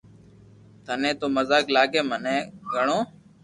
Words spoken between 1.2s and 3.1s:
مزاق لاگي مني گھڙو